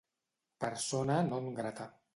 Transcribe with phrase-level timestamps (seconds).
[0.65, 1.85] Persona non grata.